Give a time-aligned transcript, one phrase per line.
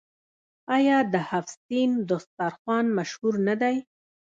[0.75, 3.75] آیا د هفت سین دسترخان مشهور نه دی؟